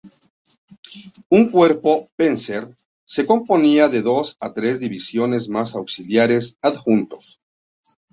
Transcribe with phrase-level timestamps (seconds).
[1.29, 7.39] Un cuerpo "Panzer" se componía de dos a tres divisiones más auxiliares adjuntos.